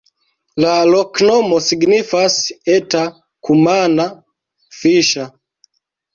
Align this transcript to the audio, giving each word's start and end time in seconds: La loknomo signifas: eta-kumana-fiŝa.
La 0.63 0.69
loknomo 0.91 1.59
signifas: 1.65 2.39
eta-kumana-fiŝa. 2.77 5.29